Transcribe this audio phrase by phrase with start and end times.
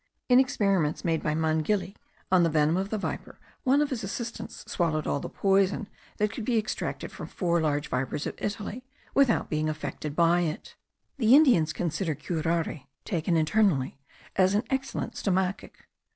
[0.29, 1.95] In experiments made by Mangili
[2.31, 6.31] on the venom of the viper, one of his assistants swallowed all the poison that
[6.31, 8.83] could be extracted from four large vipers of Italy,
[9.13, 10.75] without being affected by it.
[11.19, 13.99] The Indians consider the curare, taken internally,
[14.35, 15.87] as an excellent stomachic.